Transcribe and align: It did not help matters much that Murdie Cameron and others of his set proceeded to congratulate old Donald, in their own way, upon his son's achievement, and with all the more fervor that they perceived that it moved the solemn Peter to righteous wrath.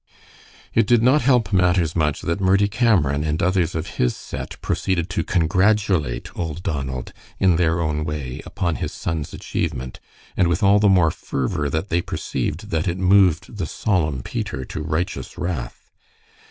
It 0.73 0.87
did 0.87 1.03
not 1.03 1.21
help 1.21 1.53
matters 1.53 1.95
much 1.95 2.21
that 2.21 2.41
Murdie 2.41 2.67
Cameron 2.67 3.23
and 3.23 3.39
others 3.39 3.75
of 3.75 3.85
his 4.01 4.15
set 4.15 4.59
proceeded 4.59 5.11
to 5.11 5.23
congratulate 5.23 6.35
old 6.35 6.63
Donald, 6.63 7.13
in 7.37 7.57
their 7.57 7.79
own 7.79 8.03
way, 8.03 8.41
upon 8.43 8.77
his 8.77 8.91
son's 8.93 9.31
achievement, 9.31 9.99
and 10.35 10.47
with 10.47 10.63
all 10.63 10.79
the 10.79 10.89
more 10.89 11.11
fervor 11.11 11.69
that 11.69 11.89
they 11.89 12.01
perceived 12.01 12.71
that 12.71 12.87
it 12.87 12.97
moved 12.97 13.57
the 13.57 13.67
solemn 13.67 14.23
Peter 14.23 14.65
to 14.65 14.81
righteous 14.81 15.37
wrath. 15.37 15.91